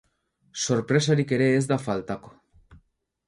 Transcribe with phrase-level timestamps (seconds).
[0.61, 2.33] Sorpresarik ere ez da faltako.